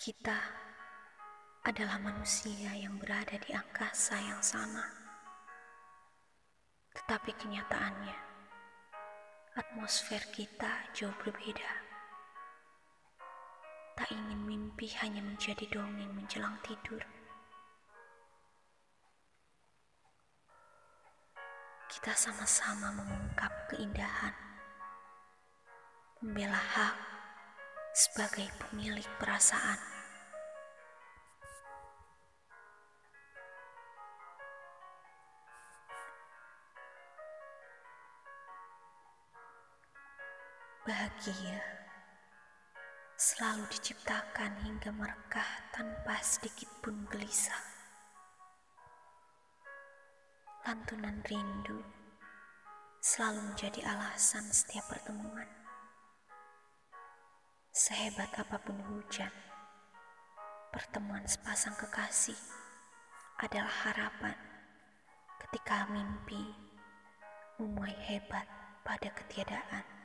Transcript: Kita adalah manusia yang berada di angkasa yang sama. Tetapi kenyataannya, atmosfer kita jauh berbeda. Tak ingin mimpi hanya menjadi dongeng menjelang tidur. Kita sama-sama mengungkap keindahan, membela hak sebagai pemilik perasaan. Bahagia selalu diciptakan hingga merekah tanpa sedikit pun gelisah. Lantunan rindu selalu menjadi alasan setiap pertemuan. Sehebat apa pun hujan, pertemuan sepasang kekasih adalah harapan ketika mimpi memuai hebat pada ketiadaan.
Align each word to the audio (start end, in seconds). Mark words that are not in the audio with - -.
Kita 0.00 0.32
adalah 1.60 2.00
manusia 2.00 2.72
yang 2.72 2.96
berada 2.96 3.36
di 3.36 3.52
angkasa 3.52 4.16
yang 4.16 4.40
sama. 4.40 4.80
Tetapi 6.96 7.36
kenyataannya, 7.36 8.18
atmosfer 9.60 10.24
kita 10.32 10.88
jauh 10.96 11.12
berbeda. 11.20 11.72
Tak 13.92 14.08
ingin 14.08 14.40
mimpi 14.40 14.88
hanya 15.04 15.20
menjadi 15.20 15.68
dongeng 15.68 16.16
menjelang 16.16 16.56
tidur. 16.64 17.04
Kita 21.92 22.16
sama-sama 22.16 22.88
mengungkap 22.96 23.52
keindahan, 23.68 24.32
membela 26.24 26.56
hak 26.56 27.09
sebagai 27.90 28.46
pemilik 28.58 29.06
perasaan. 29.18 29.78
Bahagia 40.86 41.60
selalu 43.14 43.68
diciptakan 43.68 44.58
hingga 44.64 44.90
merekah 44.96 45.50
tanpa 45.70 46.18
sedikit 46.24 46.70
pun 46.80 47.04
gelisah. 47.12 47.62
Lantunan 50.64 51.20
rindu 51.26 51.84
selalu 53.02 53.52
menjadi 53.52 53.84
alasan 53.86 54.46
setiap 54.48 54.88
pertemuan. 54.88 55.69
Sehebat 57.80 58.28
apa 58.36 58.60
pun 58.60 58.76
hujan, 58.92 59.32
pertemuan 60.68 61.24
sepasang 61.24 61.72
kekasih 61.80 62.36
adalah 63.40 63.72
harapan 63.88 64.36
ketika 65.40 65.88
mimpi 65.88 66.44
memuai 67.56 67.96
hebat 68.04 68.44
pada 68.84 69.08
ketiadaan. 69.16 69.99